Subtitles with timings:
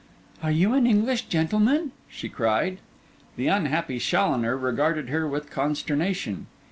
[0.41, 2.79] 'Are you an English gentleman?' she cried.
[3.35, 6.47] The unhappy Challoner regarded her with consternation.